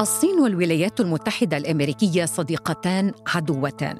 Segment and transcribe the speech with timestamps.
[0.00, 3.98] الصين والولايات المتحدة الأمريكية صديقتان عدوتان.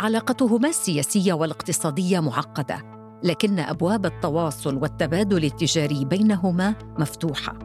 [0.00, 2.82] علاقتهما السياسية والاقتصادية معقدة
[3.22, 7.58] لكن أبواب التواصل والتبادل التجاري بينهما مفتوحة.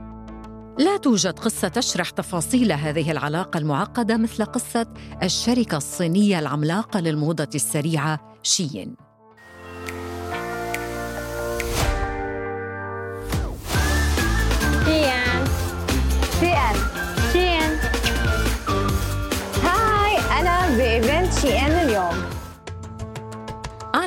[0.80, 4.88] لا توجد قصة تشرح تفاصيل هذه العلاقة المعقدة مثل قصة
[5.24, 9.07] الشركة الصينية العملاقة للموضة السريعة شيين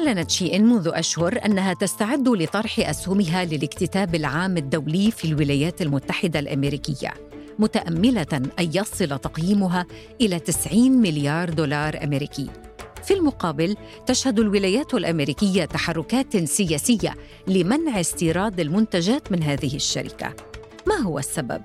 [0.01, 6.39] أعلنت شي إن منذ أشهر أنها تستعد لطرح أسهمها للاكتتاب العام الدولي في الولايات المتحدة
[6.39, 7.15] الأمريكية
[7.59, 9.87] متأملة أن يصل تقييمها
[10.21, 12.51] إلى 90 مليار دولار أمريكي.
[13.05, 13.77] في المقابل
[14.07, 17.15] تشهد الولايات الأمريكية تحركات سياسية
[17.49, 20.35] لمنع استيراد المنتجات من هذه الشركة.
[20.87, 21.63] ما هو السبب؟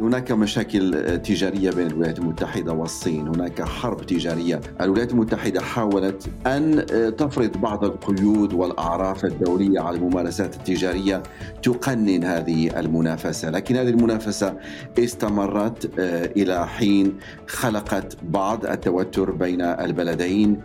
[0.00, 6.86] هناك مشاكل تجارية بين الولايات المتحدة والصين، هناك حرب تجارية، الولايات المتحدة حاولت أن
[7.18, 11.22] تفرض بعض القيود والأعراف الدولية على الممارسات التجارية
[11.62, 14.56] تقنن هذه المنافسة، لكن هذه المنافسة
[14.98, 20.60] استمرت آه، إلى حين خلقت بعض التوتر بين البلدين.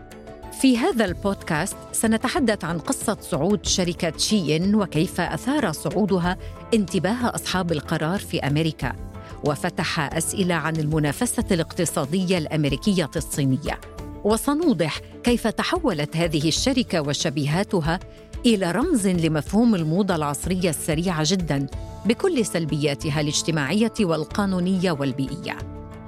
[0.62, 6.38] في هذا البودكاست سنتحدث عن قصة صعود شركة شيين وكيف أثار صعودها
[6.73, 9.09] انتباه أصحاب القرار في أمريكا.
[9.44, 13.80] وفتح أسئلة عن المنافسة الاقتصادية الأمريكية الصينية.
[14.23, 18.00] وسنوضح كيف تحولت هذه الشركة وشبيهاتها
[18.46, 21.68] إلى رمز لمفهوم الموضة العصرية السريعه جدا
[22.06, 25.58] بكل سلبياتها الاجتماعية والقانونية والبيئية.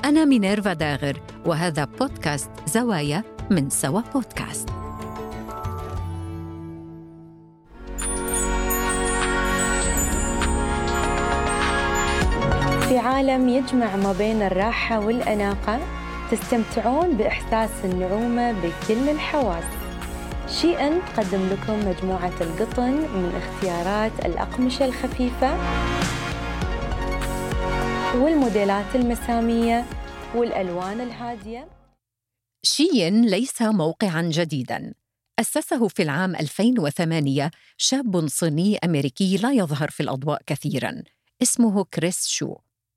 [0.06, 4.81] أنا مينيرفا داغر وهذا بودكاست زوايا من سوا بودكاست.
[12.92, 15.80] في عالم يجمع ما بين الراحة والأناقة
[16.32, 19.64] تستمتعون بإحساس النعومة بكل الحواس.
[20.48, 25.58] شي أن تقدم لكم مجموعة القطن من اختيارات الأقمشة الخفيفة
[28.24, 29.86] والموديلات المسامية
[30.36, 31.68] والألوان الهادية.
[32.64, 34.94] شين ليس موقعا جديدا.
[35.40, 41.04] أسسه في العام 2008 شاب صيني أمريكي لا يظهر في الأضواء كثيرا.
[41.42, 42.56] اسمه كريس شو.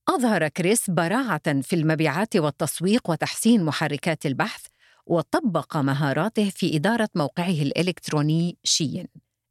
[0.09, 4.67] أظهر كريس براعة في المبيعات والتسويق وتحسين محركات البحث
[5.07, 9.07] وطبق مهاراته في إدارة موقعه الإلكتروني شين.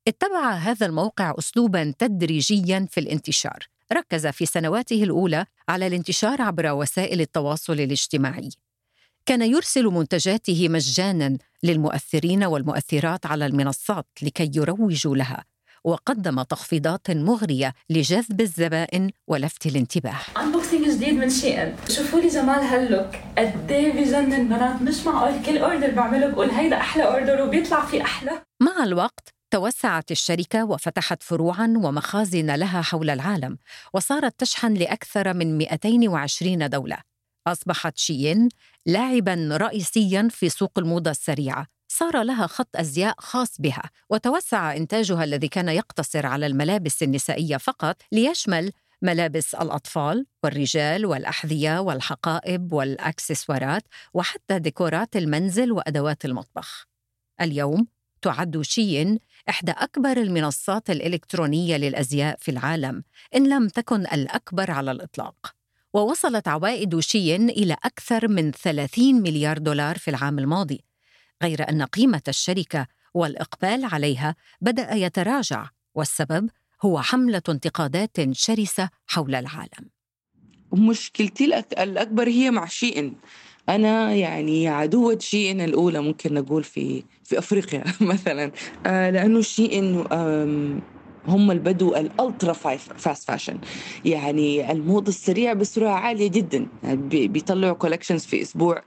[0.07, 3.67] اتبع هذا الموقع أسلوباً تدريجياً في الانتشار.
[3.93, 8.49] ركز في سنواته الأولى على الانتشار عبر وسائل التواصل الاجتماعي.
[9.25, 15.45] كان يرسل منتجاته مجاناً للمؤثرين والمؤثرات على المنصات لكي يروجوا لها
[15.83, 20.19] وقدم تخفيضات مغرية لجذب الزبائن ولفت الانتباه.
[20.37, 23.15] unboxing جديد من شي إن شوفوا لي جمال هال look.
[23.37, 25.45] قد بجنن بنات مش معقول.
[25.45, 28.41] كل order بعمله بقول هيدا أحلى order وبيطلع في أحلى.
[28.61, 33.57] مع الوقت توسعت الشركة وفتحت فروعا ومخازن لها حول العالم
[33.93, 36.97] وصارت تشحن لأكثر من 220 دولة.
[37.47, 38.49] أصبحت شيين
[38.85, 41.67] لاعبا رئيسيا في سوق الموضة السريعة.
[41.93, 48.01] صار لها خط أزياء خاص بها وتوسع إنتاجها الذي كان يقتصر على الملابس النسائية فقط
[48.11, 48.71] ليشمل
[49.01, 53.83] ملابس الأطفال والرجال والأحذية والحقائب والأكسسوارات
[54.13, 56.87] وحتى ديكورات المنزل وأدوات المطبخ.
[57.41, 57.87] اليوم
[58.21, 63.03] تعد شين إحدى أكبر المنصات الإلكترونية للأزياء في العالم
[63.35, 65.55] إن لم تكن الأكبر على الإطلاق.
[65.93, 70.92] ووصلت عوائد شين إلى أكثر من 30 مليار دولار في العام الماضي
[71.43, 75.65] غير أن قيمة الشركة والإقبال عليها بدأ يتراجع
[75.95, 76.49] والسبب
[76.81, 79.89] هو حملة انتقادات شرسة حول العالم.
[80.73, 81.45] مشكلتي
[81.83, 83.13] الأكبر هي مع شيئن
[83.69, 87.83] أنا يعني عدوة شيئن الأولى ممكن نقول في في أفريقيا
[88.13, 88.51] مثلا.
[88.85, 90.05] آه، لأنه شيئن
[91.27, 93.57] هم البدو الألترا فاست فاشن.
[94.05, 96.67] يعني الموضة السريعة بسرعة عالية جدا.
[97.07, 98.83] بيطلعوا كولكشنز في أسبوع.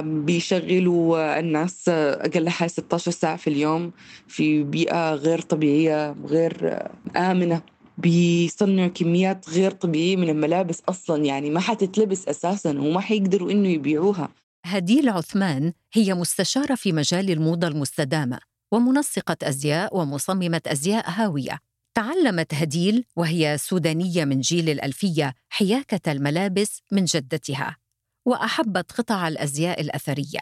[0.00, 3.92] بيشغلوا الناس أقلها 16 ساعة في اليوم
[4.28, 6.82] في بيئة غير طبيعية غير
[7.16, 7.62] آمنة.
[7.98, 14.28] بيصنعوا كميات غير طبيعية من الملابس أصلا يعني ما حتتلبس أساسا وما حيقدروا إنه يبيعوها.
[14.64, 18.38] هديل عثمان هي مستشارة في مجال الموضة المستدامة
[18.72, 21.58] ومنسقة أزياء ومصممة أزياء هاوية.
[21.94, 27.76] تعلمت هديل وهي سودانية من جيل الألفية حياكة الملابس من جدتها.
[28.24, 30.40] وأحبت قطع الأزياء الأثرية.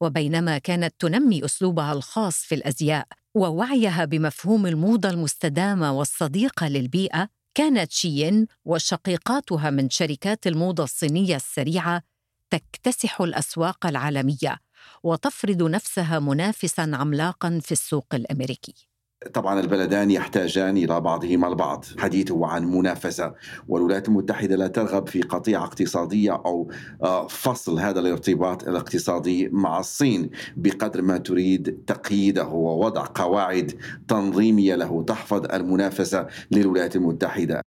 [0.00, 8.46] وبينما كانت تنمي أسلوبها الخاص في الأزياء ووعيها بمفهوم الموضة المستدامة والصديقة للبيئة كانت شيين
[8.64, 12.02] وشقيقاتها من شركات الموضة الصينية السريعة
[12.50, 14.58] تكتسح الأسواق العالمية
[15.02, 18.88] وتفرض نفسها منافسا عملاقا في السوق الأمريكي.
[19.32, 21.84] طبعا البلدان يحتاجان إلى بعضهما البعض.
[21.98, 23.34] حديثه عن منافسة
[23.68, 26.70] والولايات المتحدة لا ترغب في قطيعة اقتصادية أو
[27.02, 33.72] آه، فصل هذا الارتباط الاقتصادي مع الصين بقدر ما تريد تقييده ووضع قواعد
[34.08, 37.60] تنظيمية له تحفظ المنافسة للولايات المتحدة.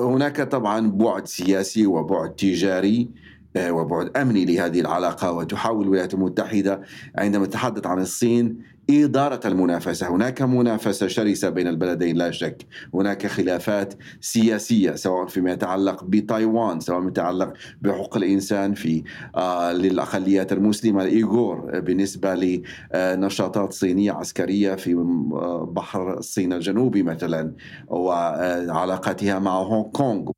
[0.00, 3.08] هناك طبعا بعد سياسي وبعد تجاري
[3.56, 6.82] آه، وبعد أمني لهذه العلاقة وتحاول الولايات المتحدة
[7.18, 8.58] عندما تتحدث عن الصين
[8.92, 10.08] إدارة المنافسة.
[10.08, 12.66] هناك منافسة شرسة بين البلدين لا شك.
[12.94, 19.02] هناك خلافات سياسية سواء فيما يتعلق بتايوان سواء فيما يتعلق بحقوق الإنسان في
[19.36, 21.02] آه للأقليات المسلمة.
[21.02, 22.62] الإيغور بالنسبة
[22.94, 27.54] لنشاطات صينية عسكرية في آه، بحر الصين الجنوبي مثلا
[27.88, 30.30] وعلاقتها مع هونغ كونغ.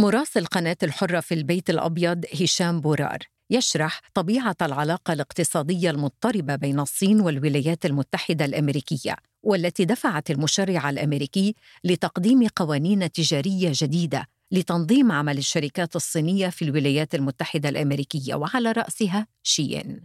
[0.00, 3.18] مراسل قناة الحرة في البيت الأبيض هشام بورار.
[3.50, 11.54] يشرح طبيعة العلاقة الاقتصادية المضطربة بين الصين والولايات المتحدة الأمريكية والتي دفعت المشرع الأمريكي
[11.84, 20.00] لتقديم قوانين تجارية جديدة لتنظيم عمل الشركات الصينية في الولايات المتحدة الأمريكية وعلى رأسها شيين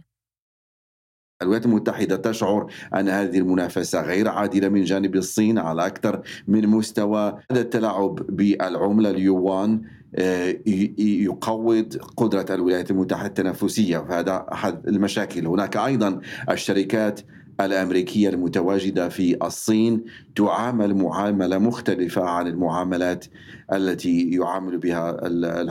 [1.42, 7.38] الولايات المتحدة تشعر أن هذه المنافسة غير عادلة من جانب الصين على أكثر من مستوى.
[7.50, 9.82] هذا التلاعب بالعملة اليوان
[10.98, 13.98] يقوض قدرة الولايات المتحدة التنافسية.
[13.98, 15.46] فهذا أحد المشاكل.
[15.46, 16.20] هناك أيضا
[16.50, 17.20] الشركات
[17.60, 20.04] الأمريكية المتواجدة في الصين
[20.36, 23.24] تعامل معاملة مختلفة عن المعاملات
[23.72, 25.12] التي يعامل بها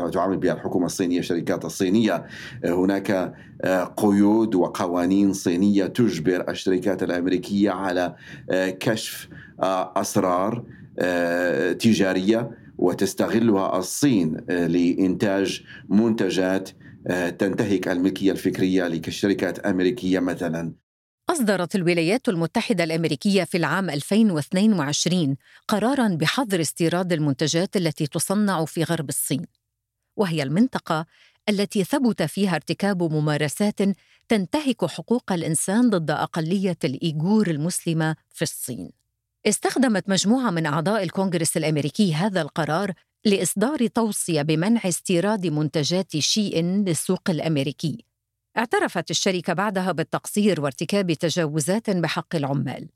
[0.09, 2.25] تعامل بها الحكومة الصينية الشركات الصينية.
[2.65, 8.15] هناك آه، قيود وقوانين صينية تجبر الشركات الأمريكية على
[8.49, 9.29] آه، كشف
[9.59, 10.63] أسرار
[11.79, 12.62] تجارية.
[12.77, 16.69] وتستغلها الصين آه، لإنتاج منتجات
[17.07, 20.73] آه، تنتهك الملكية الفكرية لشركات أمريكية مثلا.
[21.29, 25.37] أصدرت الولايات المتحدة الأمريكية في العام 2022
[25.67, 29.45] قراراً بحظر استيراد المنتجات التي تصنع في غرب الصين
[30.17, 31.05] وهي المنطقة
[31.49, 33.79] التي ثبت فيها ارتكاب ممارسات
[34.27, 39.02] تنتهك حقوق الإنسان ضد أقلية الإيغور المسلمة في الصين.
[39.47, 42.93] استخدمت مجموعة من أعضاء الكونغرس الأمريكي هذا القرار
[43.25, 48.05] لإصدار توصية بمنع استيراد منتجات شيئن للسوق الأمريكي.
[48.57, 52.89] اعترفت الشركة بعدها بالتقصير وارتكاب تجاوزات بحق العمال.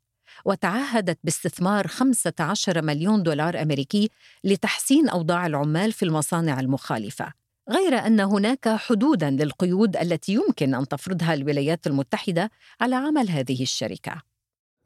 [0.45, 4.09] وتعهدت باستثمار 15 مليون دولار أمريكي
[4.43, 7.33] لتحسين أوضاع العمال في المصانع المخالفة.
[7.69, 12.51] غير أن هناك حدوداً للقيود التي يمكن أن تفرضها الولايات المتحدة
[12.81, 14.26] على عمل هذه الشركة.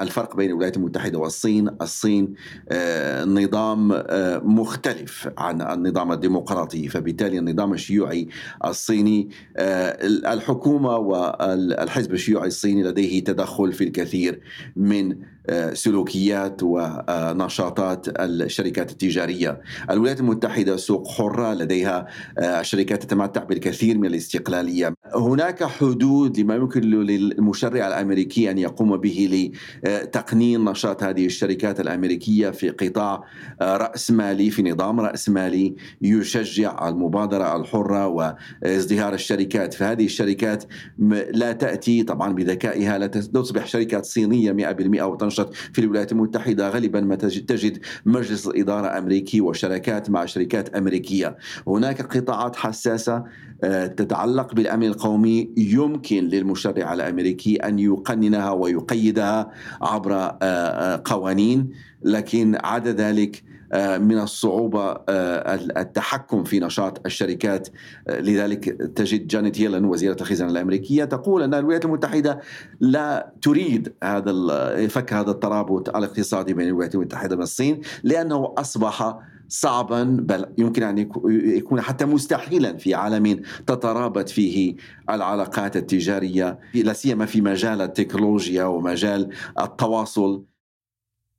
[0.02, 1.70] الفرق بين الولايات المتحدة والصين.
[1.82, 2.34] الصين
[2.70, 8.28] آه، نظام آه، مختلف عن النظام الديمقراطي فبالتالي النظام الشيوعي
[8.66, 9.98] الصيني آه،
[10.34, 14.40] الحكومة والحزب الشيوعي الصيني لديه تدخل في الكثير
[14.76, 15.16] من
[15.74, 19.62] سلوكيات ونشاطات الشركات التجارية.
[19.90, 22.08] الولايات المتحدة سوق حرة لديها
[22.62, 24.94] شركات تتمتع بالكثير من الاستقلالية.
[25.16, 29.52] هناك حدود لما يمكن للمشرع الأمريكي أن يقوم به
[29.84, 33.24] لتقنين نشاط هذه الشركات الأمريكية في قطاع
[33.62, 40.64] راسمالي في نظام راسمالي يشجع المبادرة الحرة وازدهار الشركات، فهذه الشركات
[41.34, 46.70] لا تأتي طبعا بذكائها لا تصبح شركات صينية 100% أو تنشط في الولايات المتحدة.
[46.70, 51.38] غالبا ما تجد مجلس الإدارة أمريكي وشركات مع شركات أمريكية.
[51.68, 53.24] هناك قطاعات حساسة
[53.64, 55.50] آه، تتعلق بالأمن القومي.
[55.58, 61.70] يمكن للمشرع الأمريكي أن يقننها ويقيدها عبر آه، آه، قوانين
[62.04, 63.44] لكن عدا ذلك
[63.98, 67.70] من الصعوبة آه، التحكم في نشاط الشركات.
[68.08, 72.40] آه، لذلك تجد جانيت يلن وزيرة الخزانة الأمريكية تقول أن الولايات المتحدة
[72.80, 80.46] لا تريد هذا فك هذا الترابط الاقتصادي بين الولايات المتحدة والصين لأنه أصبح صعبا بل
[80.58, 80.98] يمكن أن
[81.28, 84.76] يكون حتى مستحيلا في عالم تترابط فيه
[85.10, 90.44] العلاقات التجارية لا سيما في مجال التكنولوجيا ومجال التواصل.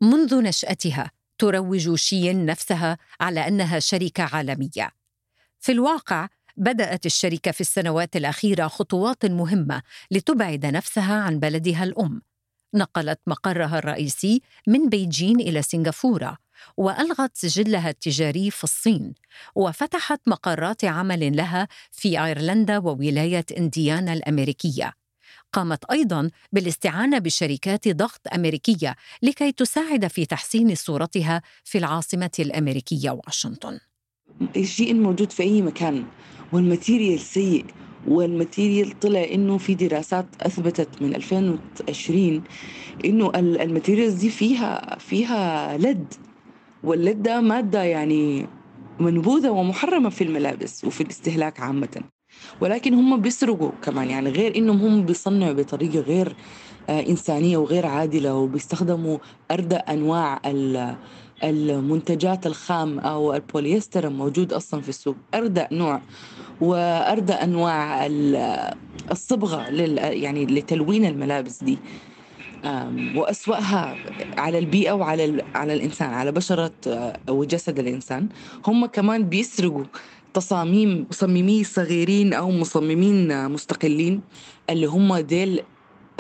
[0.01, 1.11] منذ نشأتها
[1.43, 4.91] تروج شين نفسها على أنها شركة عالمية.
[5.61, 12.23] في الواقع بدأت الشركة في السنوات الأخيرة خطوات مهمة لتبعد نفسها عن بلدها الأم.
[12.75, 16.39] نقلت مقرها الرئيسي من بيجين إلى سنغافورة
[16.77, 19.15] وألغت سجلها التجاري في الصين
[19.55, 25.02] وفتحت مقرات عمل لها في أيرلندا وولاية إنديانا الأمريكية.
[25.53, 33.79] قامت أيضا بالاستعانة بشركات ضغط أمريكية لكي تساعد في تحسين صورتها في العاصمة الأمريكية واشنطن.
[34.57, 36.05] الشي إن موجود في أي مكان
[36.53, 37.65] وال material سيء
[38.09, 42.43] وال material طلع إنه في دراسات أثبتت من 2020
[43.05, 46.15] إنه ال materials دي فيها فيها lead
[46.85, 48.47] واللد ده مادة يعني
[49.01, 52.03] منبوذة ومحرمة في الملابس وفي الاستهلاك عامة.
[52.61, 56.37] ولكن هم بيسرقوا كمان يعني غير إنهم هم بيصنعوا بطريقة غير
[56.89, 59.19] آه، إنسانية وغير عادلة وبيستخدموا
[59.51, 60.41] اردى أنواع
[61.45, 65.17] المنتجات الخام أو البوليستر الموجود أصلا في السوق.
[65.35, 66.01] اردى نوع
[66.61, 68.07] واردى أنواع
[69.11, 71.79] الصبغة لل يعني لتلوين الملابس دي.
[73.17, 73.97] وأسوأها
[74.39, 78.29] على البيئة وعلى على الإنسان على بشرة آه، وجسد الإنسان.
[78.67, 79.85] هم كمان بيسرقوا
[80.35, 84.21] تصاميم مصممي صغيرين أو مصممين مستقلين
[84.71, 85.63] اللي هم ديل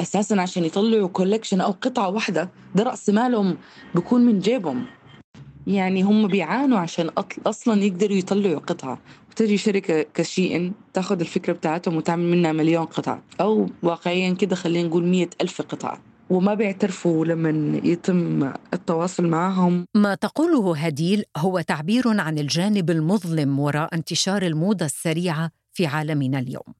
[0.00, 3.56] أساسا عشان يطلعوا كولكشن أو قطعة واحدة ده رأس مالهم
[3.94, 4.84] بيكون من جيبهم.
[5.66, 7.10] يعني هم بيعانوا عشان
[7.46, 8.98] أصلا يقدروا يطلعوا قطعة.
[9.30, 13.22] وتجي شركة كشيئن تاخذ الفكرة بتاعتهم وتعمل منها مليون قطعة.
[13.40, 15.98] أو واقعيا كده خلينا نقول مية ألف قطعة.
[16.32, 19.86] وما بيعترفوا لما يتم التواصل معهم.
[19.94, 26.74] ما تقوله هديل هو تعبير عن الجانب المظلم وراء انتشار الموضة السريعة في عالمنا اليوم.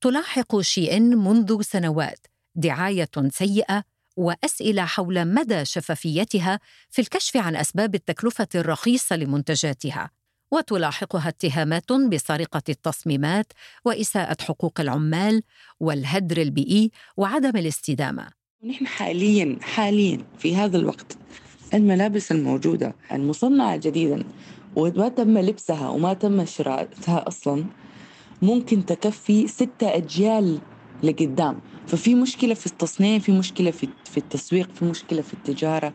[0.00, 3.84] تلاحق شيئن منذ سنوات دعاية سيئة
[4.16, 10.10] وأسئلة حول مدى شفافيتها في الكشف عن أسباب التكلفة الرخيصة لمنتجاتها.
[10.52, 13.52] وتلاحقها اتهامات بسرقة التصميمات
[13.84, 15.42] وإساءة حقوق العمال
[15.80, 18.39] والهدر البيئي وعدم الاستدامة.
[18.64, 21.16] نحن حاليا حاليا في هذا الوقت
[21.74, 24.24] الملابس الموجودة المصنعة جديدا
[24.76, 27.64] وما تم لبسها وما تم شرائها أصلا
[28.42, 30.58] ممكن تكفي ستة أجيال
[31.02, 31.60] لقدام.
[31.86, 35.92] ففي مشكلة في التصنيع في مشكلة في في التسويق في مشكلة في التجارة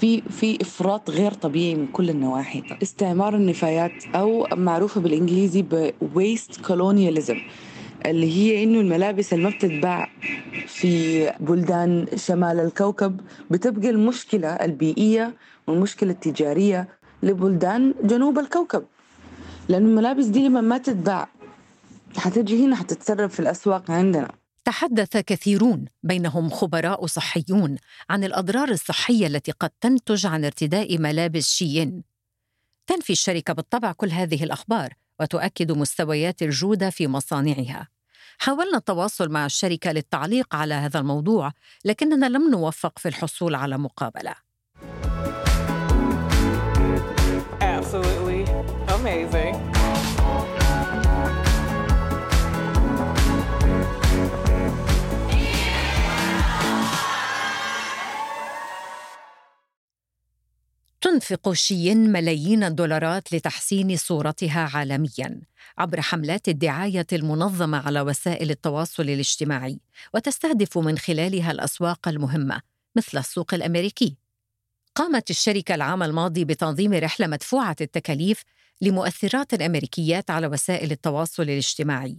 [0.00, 2.62] في في إفراط غير طبيعي من كل النواحي.
[2.82, 5.64] استعمار النفايات أو معروفة بالإنجليزي
[6.02, 7.36] بويست كولونياليزم
[8.06, 10.10] اللي هي إنه الملابس اللي ما بتتباع
[10.66, 15.34] في بلدان شمال الكوكب بتبقى المشكلة البيئية
[15.66, 16.88] والمشكلة التجارية
[17.22, 18.84] لبلدان جنوب الكوكب.
[19.68, 21.28] لأن الملابس دي لما ما تتباع
[22.16, 24.30] حتجي هنا حتتسرب في الأسواق عندنا.
[24.64, 27.76] تحدث كثيرون بينهم خبراء صحيون
[28.10, 32.02] عن الأضرار الصحية التي قد تنتج عن ارتداء ملابس شيين
[32.86, 37.88] تنفي الشركة بالطبع كل هذه الأخبار وتؤكد مستويات الجودة في مصانعها
[38.38, 41.52] حاولنا التواصل مع الشركة للتعليق على هذا الموضوع
[41.84, 44.34] لكننا لم نوفق في الحصول على مقابلة
[47.60, 48.44] Absolutely
[48.96, 49.77] amazing.
[61.18, 65.40] تنفق شيين ملايين الدولارات لتحسين صورتها عالميا
[65.78, 69.80] عبر حملات الدعاية المنظمة على وسائل التواصل الاجتماعي
[70.14, 72.60] وتستهدف من خلالها الأسواق المهمة
[72.96, 74.16] مثل السوق الأمريكي.
[74.94, 78.42] قامت الشركة العام الماضي بتنظيم رحلة مدفوعة التكاليف
[78.80, 82.16] لمؤثرات امريكيات على وسائل التواصل الاجتماعي.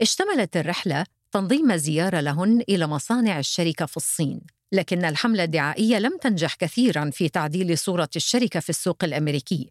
[0.00, 4.40] اشتملت الرحلة تنظيم زيارة لهن إلى مصانع الشركة في الصين.
[4.72, 9.70] لكن الحملة الدعائية لم تنجح كثيرا في تعديل صورة الشركة في السوق الأمريكي.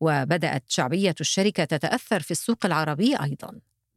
[0.00, 3.52] وبدأت شعبية الشركة تتأثر في السوق العربي أيضا.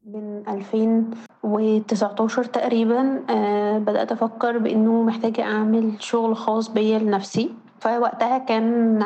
[0.05, 7.49] من 2019 تقريبا آه، بدأت أفكر بإنه محتاجة أعمل شغل خاص بيا لنفسي.
[7.79, 8.99] فوقتها كان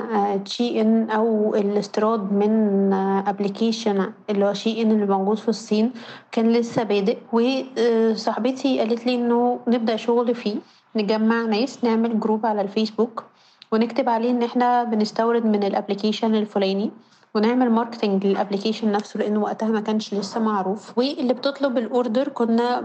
[0.46, 2.94] تشي إن أو الاستيراد من
[3.28, 5.92] ابلكيشن اللي هو شي إن اللي موجود في الصين
[6.32, 7.18] كان لسه بادئ.
[7.34, 10.56] وصاحبتي قالت لي إنه نبدأ شغل فيه.
[10.98, 13.24] نجمع ناس نعمل group على الفيسبوك
[13.72, 16.92] ونكتب عليه إن إحنا بنستورد من ال application الفلاني
[17.36, 22.28] ونعمل marketing لل application نفسه لأنه وقتها ما كانش لسه معروف واللي بتطلب ال order
[22.28, 22.80] كنا.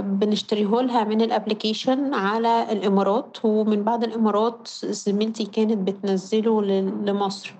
[0.00, 6.62] بنشتريه لها من ال application على الإمارات ومن بعد الإمارات زميلتي كانت بتنزله
[7.06, 7.54] لمصر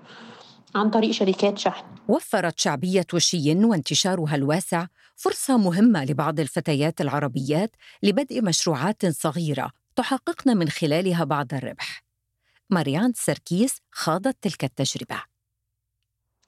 [0.75, 4.85] عن طريق شركات شحن وفرت شعبية شين وانتشارها الواسع
[5.23, 7.71] فرصة مهمة لبعض الفتيات العربيات
[8.03, 12.03] لبدء مشروعات صغيرة تحققن من خلالها بعض الربح.
[12.69, 15.23] ماريان سركيس خاضت تلك التجربة.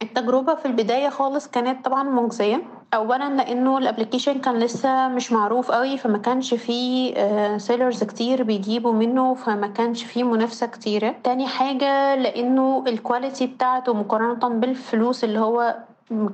[0.02, 2.64] التجربة في البداية خالص كانت طبعا مجزية
[2.94, 7.14] اولا لأنه ال application كان لسه مش معروف قوي فما كانش فيه
[7.58, 13.94] sellers كتير بيجيبوا منه فما كانش فيه منافسة كتيرة تاني حاجة لأنه ال quality بتاعته
[13.94, 15.84] مقارنة بالفلوس اللي هو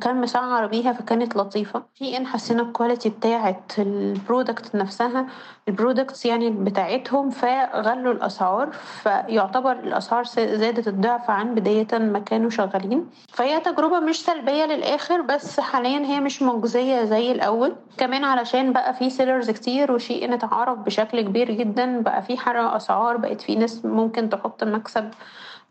[0.02, 1.84] كان مسعر بيها فكانت لطيفة.
[1.96, 5.26] في إن حسينا ال quality بتاعة ال product نفسها.
[5.68, 13.10] ال products يعني بتاعتهم فغلوا الأسعار فيعتبر الأسعار زادت الضعف عن بداية ما كانوا شغالين.
[13.30, 17.76] فهي تجربة مش سلبية للآخر بس حاليا هي مش مجزية زي الأول.
[17.98, 22.74] كمان علشان بقى في sellers كتير وشي إن اتعرف بشكل كبير جدا بقى في حرق
[22.74, 25.10] أسعار بقت في ناس ممكن تحط مكسب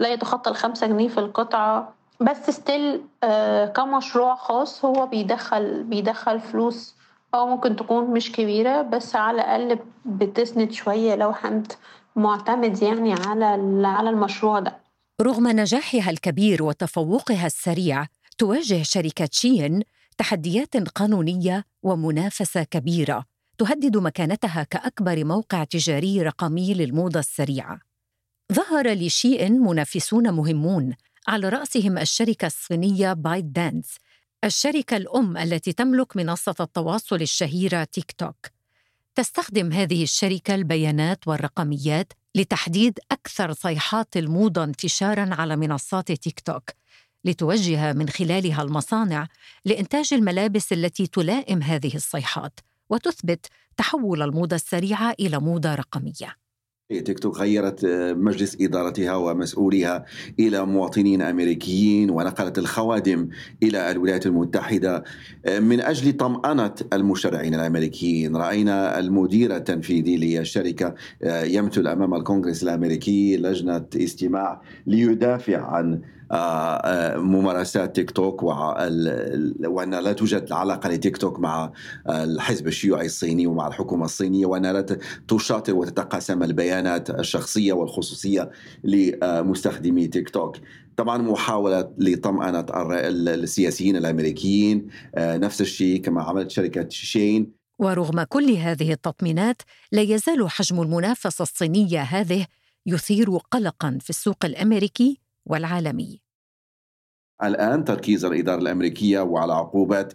[0.00, 1.97] لا يتخطى الخمسة جنيه في القطعة.
[2.20, 6.94] بس ستيل آه كمشروع خاص هو بيدخل بيدخل فلوس
[7.34, 11.72] أو ممكن تكون مش كبيرة بس على الأقل بتسند شوية لو حد
[12.16, 13.44] معتمد يعني على
[13.86, 14.80] على المشروع ده.
[15.22, 18.06] رغم نجاحها الكبير وتفوقها السريع
[18.38, 19.82] تواجه شركة شين
[20.18, 23.24] تحديات قانونية ومنافسة كبيرة
[23.58, 27.80] تهدد مكانتها كأكبر موقع تجاري رقمي للموضة السريعة.
[28.52, 30.94] ظهر لشيئن منافسون مهمون
[31.28, 33.96] على رأسهم الشركة الصينية بايت دانس
[34.44, 38.46] الشركة الأم التي تملك منصة التواصل الشهيرة تيك توك.
[39.14, 46.70] تستخدم هذه الشركة البيانات والرقميات لتحديد أكثر صيحات الموضة انتشاراً على منصات تيك توك
[47.24, 49.28] لتوجه من خلالها المصانع
[49.64, 56.47] لإنتاج الملابس التي تلائم هذه الصيحات وتثبت تحول الموضة السريعة إلى موضة رقمية.
[56.88, 60.04] تيك توك غيرت آه، مجلس إدارتها ومسؤوليها
[60.40, 63.28] إلى مواطنين أمريكيين ونقلت الخوادم
[63.62, 65.04] إلى الولايات المتحدة
[65.46, 68.36] آه، من أجل طمأنة المشرعين الأمريكيين.
[68.36, 76.00] رأينا المدير التنفيذي للشركة آه، يمثل أمام الكونغرس الأمريكي لجنة استماع ليدافع عن
[77.16, 81.72] ممارسات تيك توك وأن لا توجد علاقة لتيك توك مع
[82.08, 84.86] الحزب الشيوعي الصيني ومع الحكومة الصينية وأن لا
[85.28, 88.50] تشاطر وتتقاسم البيانات الشخصية والخصوصية
[88.84, 90.56] لمستخدمي تيك توك.
[90.96, 92.66] طبعا محاولة لطمأنة
[93.28, 94.86] السياسيين الأمريكيين.
[95.14, 97.52] آه، نفس الشيء كما عملت شركة شين.
[97.78, 102.46] ورغم كل هذه التطمينات لا يزال حجم المنافسة الصينية هذه
[102.86, 106.20] يثير قلقا في السوق الأمريكي والعالمي
[107.42, 110.12] الآن تركيز الإدارة الأمريكية وعلى عقوبات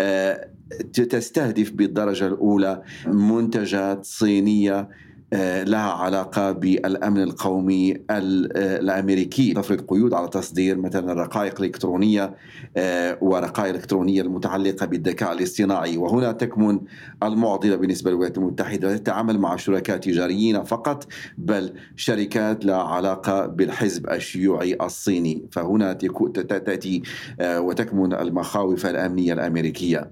[0.00, 0.50] آه،
[0.92, 4.88] تستهدف بالدرجة الأولى منتجات صينية
[5.32, 8.18] لها علاقة بالأمن القومي آه،
[8.56, 9.52] الأمريكي.
[9.54, 12.34] تفرض قيود على تصدير مثلا الرقائق الإلكترونية
[12.76, 15.96] آه، ورقائق إلكترونية المتعلقة بالذكاء الاصطناعي.
[15.96, 16.80] وهنا تكمن
[17.22, 18.96] المعضلة بالنسبة للولايات المتحدة.
[18.96, 21.06] تتعامل مع شركاء تجاريين فقط
[21.38, 25.48] بل شركات لها علاقة بالحزب الشيوعي الصيني.
[25.52, 27.02] فهنا تأتي
[27.42, 30.10] وتكمن المخاوف الأمنية الأمريكية.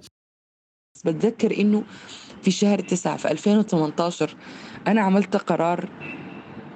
[1.05, 1.83] بتذكر إنه
[2.42, 4.37] في شهر تسعة في 2018
[4.86, 5.88] أنا عملت قرار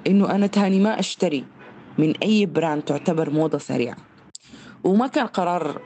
[0.07, 1.43] إنه أنا تاني ما أشتري
[1.97, 3.97] من أي براند تعتبر موضة سريعة.
[4.83, 5.81] وما كان قرار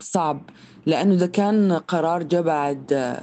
[0.00, 0.40] صعب
[0.86, 3.16] لأنه ده كان قرار جاء بعد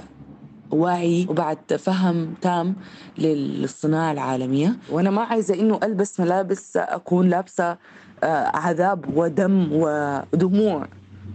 [0.72, 2.76] وعي وبعد فهم تام
[3.18, 4.76] للصناعة العالمية.
[4.90, 7.78] وأنا ما عايزة إنه ألبس ملابس أكون لابسة
[8.24, 10.88] آه، عذاب ودم ودموع.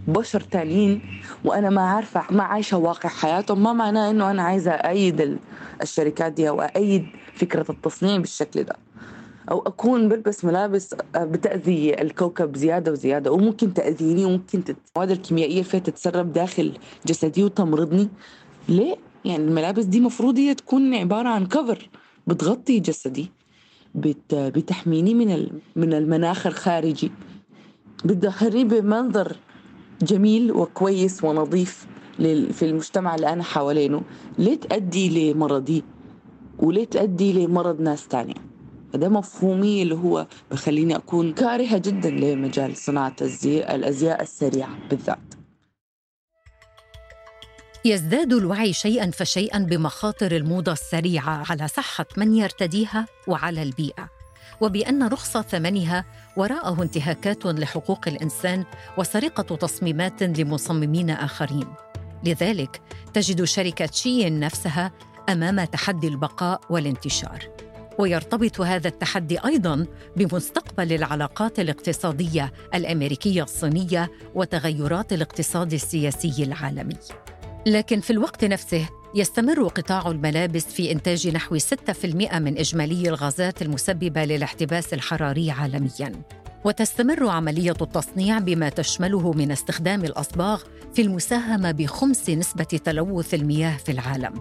[0.07, 1.01] بشر تانيين
[1.45, 3.63] وأنا ما عارفة ما عايشة واقع حياتهم.
[3.63, 5.39] ما معناه إنه أنا عايزة ايد
[5.81, 8.75] الشركات دي أو ايد فكرة التصنيع بالشكل ده.
[9.51, 13.31] أو أكون بلبس ملابس آه، بتأذي الكوكب زيادة وزيادة.
[13.31, 14.63] وممكن تأذيني وممكن
[14.95, 18.09] المواد الكيميائية فيها تتسرب داخل جسدي وتمرضني.
[18.69, 21.89] ليه؟ يعني الملابس دي مفروض هي تكون عبارة عن كفر
[22.27, 23.31] بتغطي جسدي
[23.95, 24.35] بت...
[24.35, 27.11] بتحميني من من المناخ الخارجي.
[28.05, 29.35] بتدخلني بمنظر
[30.01, 31.87] جميل وكويس ونظيف
[32.51, 34.01] في المجتمع اللي أنا حوالينه.
[34.37, 35.83] ليه تأدي لمرضي
[36.59, 38.33] وليه تأدي لمرض ناس تانية؟
[38.93, 45.19] فده مفهومي اللي هو بخليني أكون كارهة جدا لمجال صناعة الأزياء السريعة بالذات.
[47.85, 54.16] يزداد الوعي شيئا فشيئا بمخاطر الموضة السريعة على صحة من يرتديها وعلى البيئة.
[54.61, 56.05] وبأن رخص ثمنها
[56.37, 58.65] وراءه انتهاكات لحقوق الإنسان
[58.97, 61.67] وسرقة تصميمات لمصممين آخرين.
[62.23, 62.81] لذلك
[63.13, 64.91] تجد شركة شين نفسها
[65.29, 67.49] أمام تحدي البقاء والانتشار.
[67.99, 76.97] ويرتبط هذا التحدي أيضا بمستقبل العلاقات الاقتصادية الأمريكية الصينية وتغيرات الاقتصاد السياسي العالمي.
[77.67, 84.25] لكن في الوقت نفسه يستمر قطاع الملابس في إنتاج نحو 6% من إجمالي الغازات المسببة
[84.25, 86.11] للاحتباس الحراري عالمياً.
[86.65, 93.91] وتستمر عملية التصنيع بما تشمله من استخدام الأصباغ في المساهمة بخمس نسبة تلوث المياه في
[93.91, 94.33] العالم.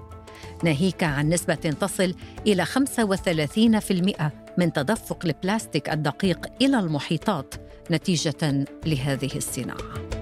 [0.65, 2.15] ناهيك عن نسبة تصل
[2.47, 7.55] إلى 35% من تدفق البلاستيك الدقيق إلى المحيطات
[7.91, 10.15] نتيجة لهذه الصناعة.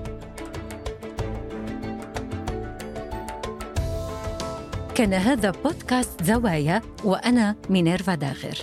[4.94, 8.54] كان هذا بودكاست زوايا وأنا مينيرفا داغر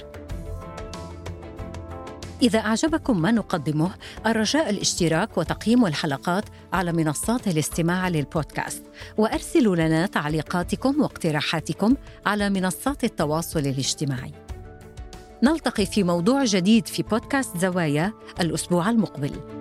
[2.41, 3.91] إذا أعجبكم ما نقدمه
[4.25, 8.83] الرجاء الاشتراك وتقييم الحلقات على منصات الاستماع للبودكاست.
[9.17, 14.33] وأرسلوا لنا تعليقاتكم واقتراحاتكم على منصات التواصل الاجتماعي.
[15.43, 19.61] نلتقي في موضوع جديد في بودكاست زوايا الأسبوع المقبل.